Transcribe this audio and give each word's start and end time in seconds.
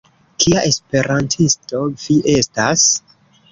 Kia 0.43 0.63
Esperantisto 0.69 1.83
vi 2.07 2.19
estas? 2.35 2.89